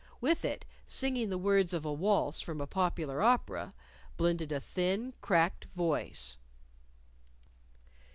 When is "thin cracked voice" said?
4.59-6.37